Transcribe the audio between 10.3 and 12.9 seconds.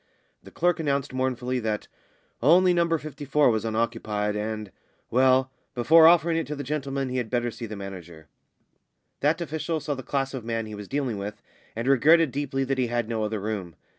of man he was dealing with, and regretted deeply that he